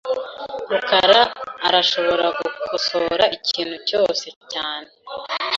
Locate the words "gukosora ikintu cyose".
2.37-4.27